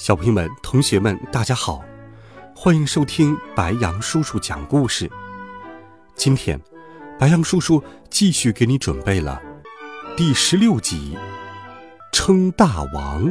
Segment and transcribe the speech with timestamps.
[0.00, 1.84] 小朋友们、同学们，大家好，
[2.56, 5.10] 欢迎收听白羊叔叔讲故事。
[6.14, 6.58] 今天，
[7.18, 9.42] 白羊叔叔继续给你准备了
[10.16, 11.14] 第十六集
[12.16, 13.28] 《称大王》。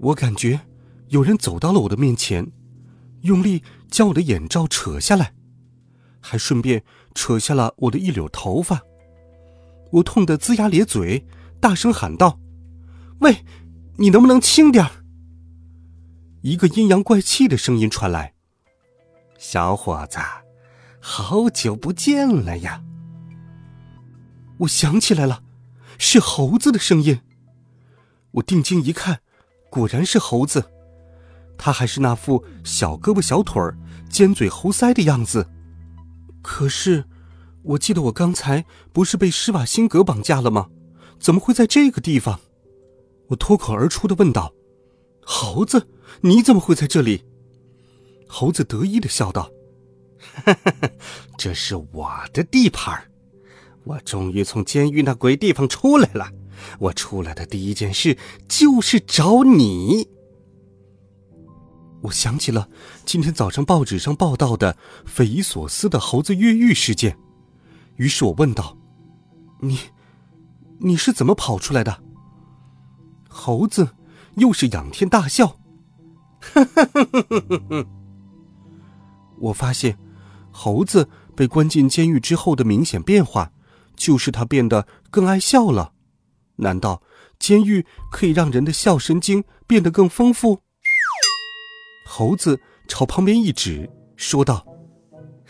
[0.00, 0.62] 我感觉
[1.10, 2.50] 有人走到了我的面前，
[3.20, 5.32] 用力将我的眼罩扯下来，
[6.20, 6.82] 还顺便
[7.14, 8.82] 扯下了我的一绺头发。
[9.94, 11.24] 我痛得龇牙咧嘴，
[11.60, 12.40] 大声喊道
[13.20, 13.44] ：“喂，
[13.96, 14.90] 你能不能轻点儿？”
[16.42, 18.34] 一个阴阳怪气的声音传来
[19.38, 20.18] ：“小伙子，
[21.00, 22.82] 好久不见了呀！”
[24.58, 25.44] 我想起来了，
[25.96, 27.20] 是猴子的声音。
[28.32, 29.20] 我定睛一看，
[29.70, 30.72] 果然是猴子，
[31.56, 33.78] 他还是那副小胳膊小腿儿、
[34.10, 35.48] 尖嘴猴腮的样子。
[36.42, 37.04] 可是……
[37.64, 40.68] 我记得我刚才不是被施瓦辛格绑架了吗？
[41.18, 42.40] 怎么会在这个地方？
[43.28, 44.52] 我脱口而出的问道
[45.24, 45.88] ：“猴子，
[46.20, 47.24] 你怎么会在这里？”
[48.28, 49.50] 猴子得意的笑道
[51.38, 53.10] ：“这是我的地盘
[53.84, 56.30] 我终于从监狱那鬼地方出来了。
[56.78, 60.08] 我出来的第一件事就是找你。”
[62.02, 62.68] 我想起了
[63.06, 64.76] 今天早上报纸上报道的
[65.06, 67.16] 匪夷所思的猴子越狱事件。
[67.96, 68.76] 于是我问道
[69.60, 69.78] ：“你，
[70.80, 72.02] 你是怎么跑出来的？”
[73.28, 73.88] 猴子
[74.36, 75.58] 又是仰天大笑，
[79.38, 79.98] 我发现，
[80.52, 83.52] 猴子被关进监狱之后的明显变化，
[83.96, 85.92] 就是他变得更爱笑了。
[86.56, 87.02] 难道
[87.38, 90.60] 监狱可以让人的笑神经变得更丰富？
[92.06, 94.64] 猴子朝旁边一指，说道：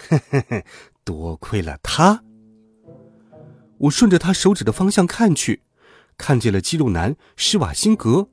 [1.04, 2.25] “多亏了他。”
[3.84, 5.62] 我顺着他手指的方向看去，
[6.17, 8.28] 看见了肌肉男施瓦辛格。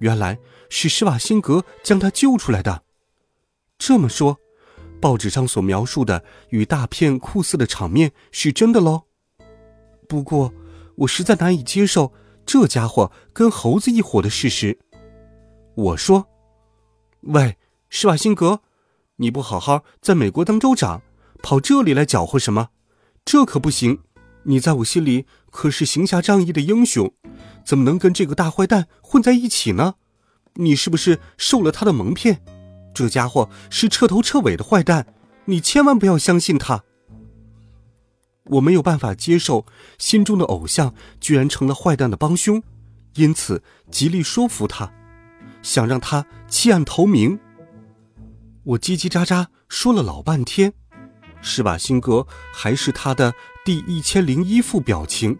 [0.00, 0.38] 原来
[0.68, 2.84] 是施瓦辛格将他救出来的。
[3.78, 4.38] 这么说，
[5.00, 9.04] 报纸上所描述的与大片酷似的场面是真的喽？
[10.08, 10.52] 不过，
[10.98, 12.12] 我实在难以接受
[12.46, 14.78] 这家伙跟猴子一伙的事实。
[15.74, 16.28] 我说
[17.22, 17.56] ：“喂，
[17.88, 18.60] 施瓦辛格，
[19.16, 21.02] 你不好好在美国当州长，
[21.42, 22.68] 跑这里来搅和什么？
[23.24, 24.02] 这可不行。”
[24.50, 27.14] 你在我心里可是行侠仗义的英雄，
[27.64, 29.94] 怎么能跟这个大坏蛋混在一起呢？
[30.54, 32.42] 你是不是受了他的蒙骗？
[32.92, 35.06] 这家伙是彻头彻尾的坏蛋，
[35.44, 36.82] 你千万不要相信他。
[38.46, 39.64] 我没有办法接受
[39.98, 42.60] 心中的偶像居然成了坏蛋的帮凶，
[43.14, 44.92] 因此极力说服他，
[45.62, 47.38] 想让他弃暗投明。
[48.64, 50.72] 我叽叽喳喳说了老半天。
[51.42, 53.34] 施瓦辛格还是他的
[53.64, 55.38] 第一千零一副表情，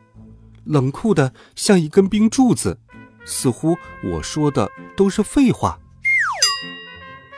[0.64, 2.78] 冷酷的像一根冰柱子，
[3.24, 5.78] 似乎我说的都是废话。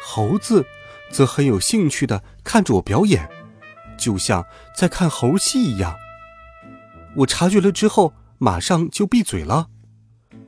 [0.05, 0.65] 猴子
[1.11, 3.28] 则很有兴趣的看着我表演，
[3.99, 4.45] 就像
[4.77, 5.97] 在看猴戏一样。
[7.17, 9.69] 我察觉了之后，马上就闭嘴了。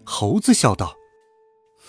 [0.05, 0.97] 猴子笑道：“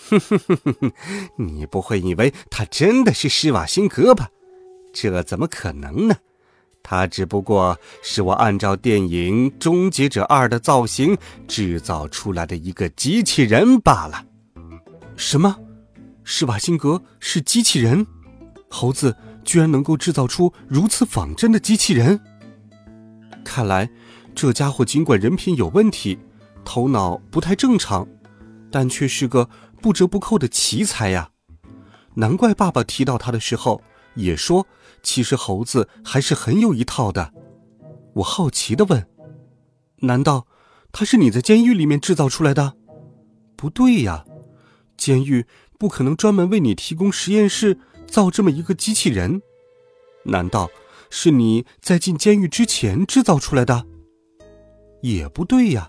[0.08, 0.92] 哼哼哼哼哼，
[1.36, 4.30] 你不会以为他真的是施瓦辛格吧？”
[4.98, 6.16] 这怎么可能呢？
[6.82, 14.24] 他只不过是我按照电影《终结者二》的造型制造出来的一个机器人罢了。
[15.16, 15.54] 什么？
[16.24, 18.06] 施瓦辛格是机器人？
[18.70, 19.14] 猴子
[19.44, 22.18] 居然能够制造出如此仿真的机器人？
[23.44, 23.90] 看来
[24.34, 26.18] 这家伙尽管人品有问题，
[26.64, 28.08] 头脑不太正常，
[28.70, 29.50] 但却是个
[29.82, 31.30] 不折不扣的奇才呀！
[32.14, 33.82] 难怪爸爸提到他的时候。
[34.18, 34.66] 也说，
[35.06, 37.32] 其实猴子还是很有一套的。
[38.14, 39.08] 我好奇的问
[40.02, 40.48] ：“难道
[40.90, 42.76] 他是你在监狱里面制造出来的？”
[43.54, 44.24] 不对呀，
[44.96, 45.46] 监狱
[45.78, 49.40] 不可能专门为你提供实验室造这么一个机器人。
[50.24, 50.68] 难道
[51.08, 53.86] 是你在进监狱之前制造出来的？
[55.02, 55.88] 也不对呀，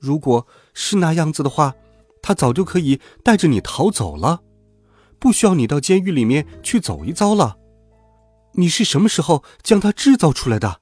[0.00, 1.76] 如果是那样子的话，
[2.20, 4.42] 他早就可以带着你逃走了。
[5.20, 7.56] 不需要你到监狱里面去走一遭了。
[8.54, 10.80] 你是什么时候将它制造出来的？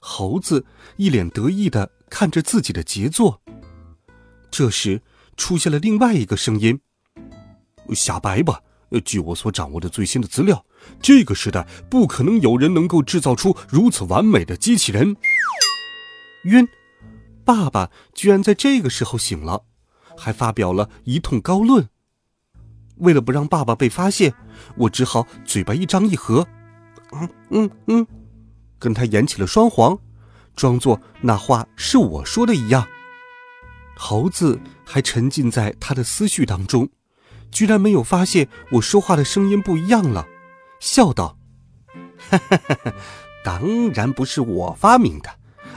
[0.00, 0.64] 猴子
[0.96, 3.42] 一脸得意的看着自己的杰作。
[4.50, 5.02] 这时
[5.36, 6.80] 出现了另外一个声音
[7.94, 8.62] ：“瞎掰吧！
[9.04, 10.64] 据我所掌握的最新的资料，
[11.02, 15.16] 这个时代不可能有人能够制造出如此完美的机器人。”
[16.44, 16.66] 晕，
[17.44, 19.64] 爸爸居然在这个时候醒了，
[20.16, 21.88] 还发表了一通高论。
[23.00, 24.32] 为了不让爸爸被发现，
[24.76, 26.46] 我只好嘴巴一张一合，
[27.12, 28.06] 嗯嗯嗯，
[28.78, 29.98] 跟他演起了双簧，
[30.56, 32.86] 装作那话是我说的一样。
[33.96, 36.88] 猴子还沉浸在他的思绪当中，
[37.50, 40.26] 居然没有发现我说话的声音不一样了，
[40.80, 41.36] 笑道
[42.30, 42.92] ：“哈哈哈哈，
[43.44, 45.30] 当然不是我发明的，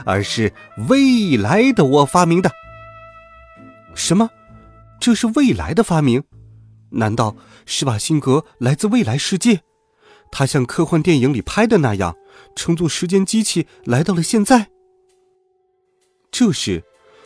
[0.04, 0.52] 而是
[0.88, 2.50] 未来的我发明的。”
[3.94, 4.30] 什么？
[5.00, 6.22] 这是未来的发明？
[6.92, 7.36] 难道
[7.66, 9.62] 施瓦辛格来自未来世界？
[10.30, 12.16] 他像科幻电影里拍的那样，
[12.56, 14.70] 乘坐时间机器来到了现在？
[16.30, 16.82] 这时，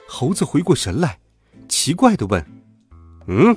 [0.08, 1.20] 猴子回过神来，
[1.68, 2.44] 奇怪的问
[3.28, 3.56] ：“嗯，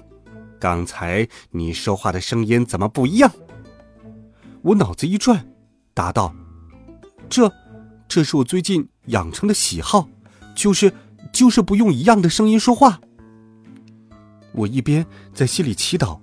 [0.59, 3.31] 刚才你说话的声音怎么不一样？”
[4.61, 5.47] 我脑子一转，
[5.95, 6.35] 答道
[7.27, 7.51] ：“这，
[8.07, 10.07] 这是我最近养成的喜好，
[10.55, 10.93] 就是，
[11.33, 13.01] 就是不用一样的声音说话。”
[14.59, 16.19] 我一边在心里祈祷：“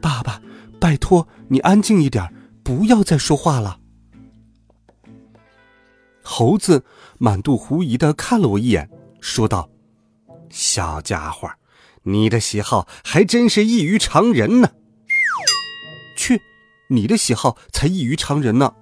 [0.00, 0.40] 爸爸，
[0.80, 2.32] 拜托你安静一点，
[2.62, 3.80] 不要再说话了。”
[6.22, 6.84] 猴子
[7.18, 8.88] 满肚狐疑的看了我一眼，
[9.20, 9.68] 说道
[10.50, 11.50] ：“小家伙，
[12.04, 14.70] 你的喜好还真是异于常人呢。
[16.16, 16.40] ”“去，
[16.88, 18.74] 你的喜好才异于常人呢，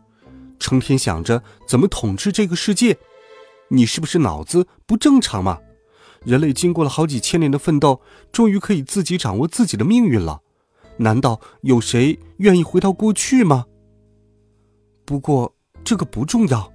[0.59, 2.99] 成天想着怎么统治这个世界，
[3.71, 5.59] 你是不是脑子不正常嘛？”
[6.27, 8.03] 人类经过了好几千年的奋斗，
[8.33, 10.43] 终于可以自己掌握自己的命运了。
[10.99, 13.67] 难道有谁愿意回到过去吗？
[15.05, 16.73] 不过这个不重要，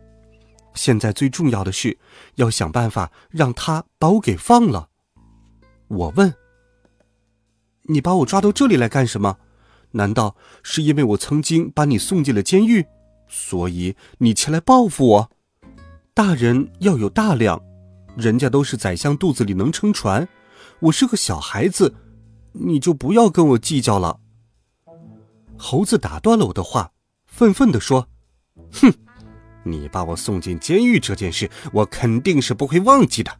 [0.74, 1.98] 现在最重要的是
[2.36, 4.88] 要想办法让他把我给放了。
[5.90, 6.34] 我问
[7.84, 9.38] ：“你把我抓到这里来干什么？
[9.92, 12.86] 难道是因为我曾经把你送进了监狱，
[13.28, 15.32] 所以你前来报复我？
[16.14, 17.62] 大人要有大量。”
[18.18, 20.28] 人家都是宰相肚子里能撑船，
[20.80, 21.96] 我是个小孩子，
[22.52, 24.20] 你就不要跟我计较了。
[25.58, 26.92] 猴子打断了我的话，
[27.26, 28.10] 愤愤地说
[28.74, 28.94] ：“哼，
[29.64, 33.32] 你把我送进监狱这件事，我肯定是不会忘记的。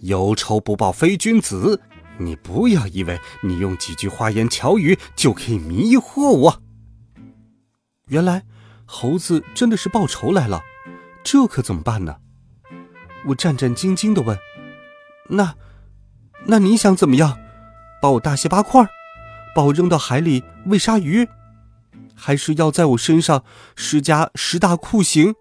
[0.00, 1.80] 有仇不报非君子，
[2.18, 6.62] 你不要以为你用几句花言巧语就可以迷惑我。
[8.06, 8.44] 原来
[8.86, 10.62] 猴子真的是报仇来了，
[11.22, 12.16] 这可怎么办呢？”
[13.26, 14.38] 我战战兢兢的问
[15.28, 15.54] ：“那，
[16.46, 17.38] 那你想怎么样？
[18.00, 18.88] 把我大卸八块，
[19.54, 21.28] 把我扔到海里喂鲨鱼，
[22.14, 23.44] 还是要在我身上
[23.76, 25.34] 施加十大酷刑？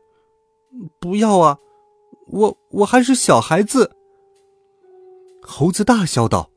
[1.00, 1.58] 不要啊！
[2.28, 3.92] 我我还是小孩子。”
[5.42, 6.52] 猴子大笑道：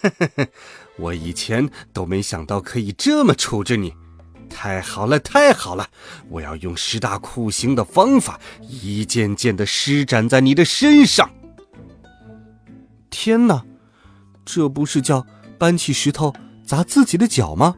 [0.98, 3.94] “我以前都没想到可以这么处置你。”
[4.50, 5.88] 太好了，太好了！
[6.28, 11.30] 我要用十大酷刑的方法，一件件的施展在你的身上。
[13.08, 13.64] 天哪，
[14.44, 15.26] 这不是叫
[15.58, 16.34] 搬起石头
[16.66, 17.74] 砸自己的脚吗？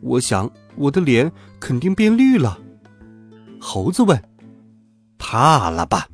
[0.00, 2.58] 我想我的脸肯定变绿了。
[3.60, 4.20] 猴子问
[5.18, 6.08] ：“怕了吧？”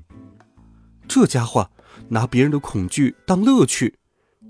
[1.08, 1.70] 这家伙
[2.08, 3.94] 拿别人的恐惧当乐趣，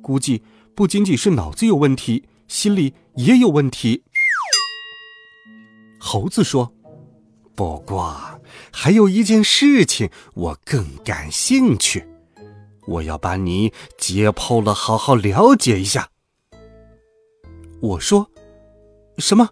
[0.00, 0.42] 估计
[0.74, 4.04] 不仅仅是脑子有问题，心里也有问题。
[6.06, 6.70] 猴子说
[7.56, 8.14] ：“不过
[8.70, 12.06] 还有一件事情我更感兴趣，
[12.86, 16.10] 我要把你解剖了，好好了解一下。”
[17.80, 18.30] 我说
[19.16, 19.48] ：“什么？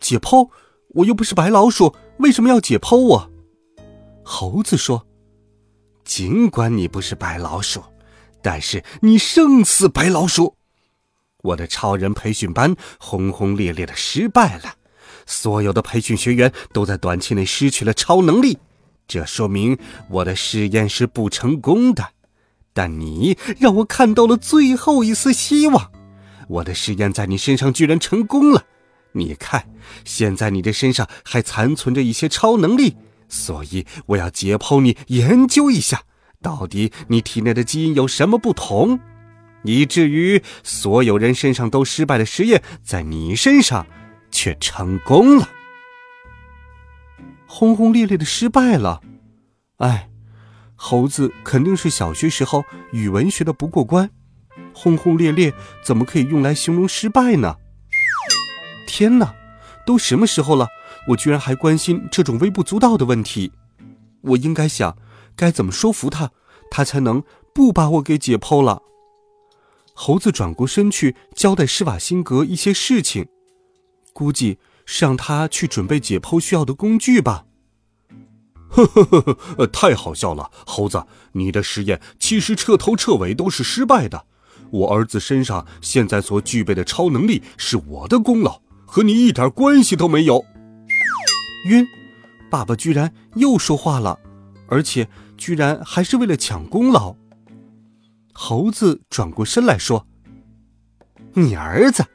[0.00, 0.48] 解剖？
[0.88, 3.30] 我又不是白老鼠，为什么要解剖我？”
[4.24, 5.06] 猴子说
[6.06, 7.82] ：“尽管你不是白老鼠，
[8.40, 10.56] 但是你胜似白老鼠。
[11.42, 14.76] 我的超人培训班轰轰烈烈的失败了。”
[15.26, 18.58] 所有的培训学员都在短期内失去了超能力，
[19.06, 19.76] 这说明
[20.08, 22.08] 我的实验是不成功的。
[22.74, 25.92] 但你让我看到了最后一丝希望，
[26.48, 28.64] 我的实验在你身上居然成功了。
[29.12, 29.68] 你看，
[30.04, 32.96] 现在你的身上还残存着一些超能力，
[33.28, 36.02] 所以我要解剖你，研究一下，
[36.40, 38.98] 到底你体内的基因有什么不同，
[39.64, 43.86] 以至于所有人身上都失败的实验，在你身上。
[44.42, 45.48] 却成功了，
[47.46, 49.00] 轰轰烈烈的失败了。
[49.76, 50.10] 哎，
[50.74, 54.10] 猴子肯定是小学时候语文学的不过关。
[54.74, 57.54] 轰轰烈烈怎么可以用来形容失败呢？
[58.84, 59.32] 天哪，
[59.86, 60.66] 都什么时候了，
[61.06, 63.52] 我居然还关心这种微不足道的问题。
[64.22, 64.98] 我应该想，
[65.36, 66.32] 该怎么说服他，
[66.68, 67.22] 他才能
[67.54, 68.82] 不把我给解剖了。
[69.94, 73.28] 猴子转过身去交代施瓦辛格一些事情，
[74.12, 77.44] 估计是让他去准备解剖需要的工具吧。
[78.68, 84.24] 呵呵呵呵，太好笑了，猴子，你的实验其实彻头彻尾都是失败的。
[84.70, 90.44] 我儿子身上现在所具备的超能力是我的功劳，和你一点关系都没有。
[91.66, 91.86] 晕，
[92.50, 94.18] 爸爸居然又说话了，
[94.68, 97.14] 而且居然还是为了抢功劳。
[98.32, 100.06] 猴子转过身来说
[101.34, 102.06] ：“你儿子，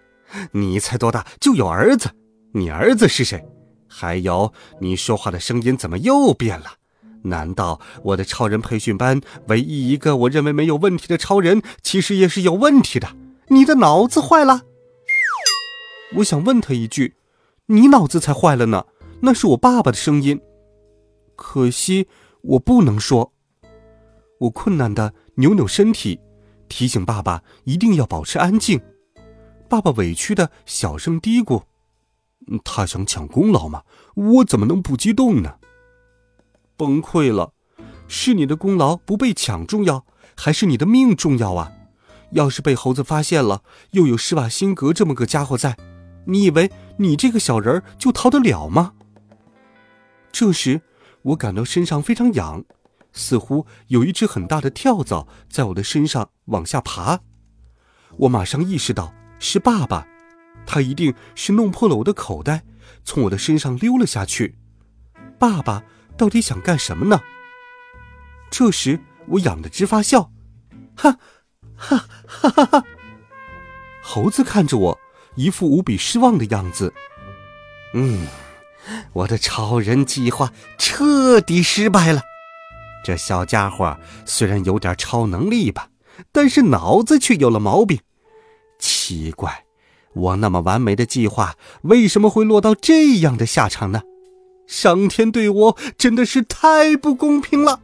[0.52, 2.12] 你才多大就有儿子？
[2.54, 3.46] 你儿子是谁？
[3.88, 6.74] 还有，你说话的声音怎么又变了？
[7.24, 13.16] 难道我的超人培训班唯一一个我认为没有问题的超人，其实也是有问题的？
[13.48, 14.64] 你的脑子坏了？”
[16.18, 17.16] 我想问他一句
[17.68, 18.86] ：“你脑子才坏了呢？
[19.22, 20.40] 那是我爸爸的声音。”
[21.36, 22.08] 可惜
[22.42, 23.34] 我不能说。
[24.40, 25.14] 我困难的。
[25.40, 26.20] 扭扭身体，
[26.68, 28.82] 提醒爸爸一定要保持安静。
[29.68, 31.64] 爸爸委屈的小声嘀咕
[32.64, 33.84] ：“他想抢功劳吗？
[34.16, 35.56] 我怎么能不激动呢？”
[36.78, 37.54] 崩溃了，
[38.08, 40.06] 是你的功劳不被抢重要，
[40.36, 41.74] 还是你的命重要啊？
[42.32, 45.78] 要是被猴子发现了，又有施瓦辛格这么个家伙在，
[46.26, 48.94] 你以为你这个小人儿就逃得了吗？
[50.32, 50.82] 这时，
[51.22, 52.64] 我感到身上非常痒。
[53.14, 57.20] 似乎有一只很大的跳蚤在我的身上往下爬，
[58.18, 60.08] 我马上意识到是爸爸，
[60.66, 62.64] 他一定是弄破了我的口袋，
[63.04, 64.56] 从我的身上溜了下去。
[65.40, 65.84] 爸爸
[66.18, 67.22] 到底想干什么呢？
[68.50, 70.32] 这时我痒得直发笑，
[70.96, 71.18] 哈，
[71.76, 72.84] 哈，哈哈哈！
[74.02, 75.00] 猴子看着我，
[75.36, 76.94] 一副无比失望的样子。
[77.94, 78.26] 嗯，
[79.14, 82.22] 我的超人计划彻底失败了。
[83.04, 85.90] 这小家伙虽然有点超能力吧，
[86.32, 88.00] 但是脑子却有了毛病。
[89.08, 89.64] 奇怪，
[90.14, 94.02] 我那么完美的计划为什么会落到这样的下场呢？
[94.68, 97.80] 上天对我真的是太不公平了。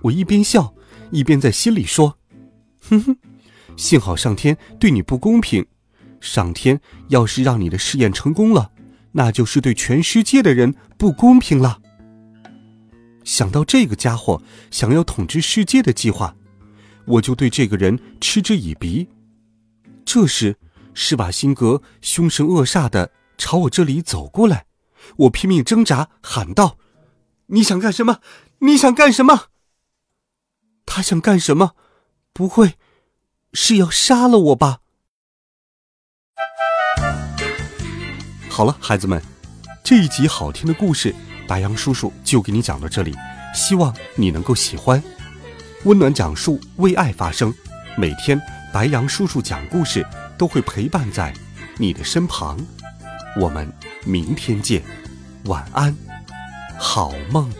[0.00, 0.74] 我一边笑，
[1.12, 2.18] 一边在心里说
[2.82, 3.16] ：“哼哼，
[3.76, 5.64] 幸好上天对你不公平。
[6.20, 8.72] 上天要是让你的试验成功了，
[9.12, 11.78] 那就是对全世界的人不公平了。”
[13.22, 16.34] 想到这个家伙想要统治世界的计划，
[17.06, 19.08] 我就对这个人嗤之以鼻。
[20.04, 20.58] 这时，
[20.94, 24.66] 施瓦辛格凶神恶煞的朝我这里走过来，
[25.16, 26.78] 我拼命挣扎，喊道
[27.48, 28.20] ：“你想干什么？
[28.58, 29.46] 你想干什么？”
[30.84, 31.72] 他想干什么？
[32.32, 32.74] 不会
[33.52, 34.80] 是要杀了我吧？
[38.50, 39.22] 好了，孩子们，
[39.82, 41.14] 这一集好听的故事。
[41.48, 43.14] 白羊叔叔就给你讲到这里，
[43.54, 45.02] 希望你能够喜欢。
[45.84, 47.52] 温暖讲述，为爱发声。
[47.96, 48.40] 每天，
[48.72, 50.06] 白羊叔叔讲故事
[50.38, 51.34] 都会陪伴在
[51.76, 52.56] 你的身旁。
[53.36, 53.70] 我们
[54.04, 54.80] 明天见，
[55.46, 55.94] 晚安，
[56.78, 57.50] 好梦。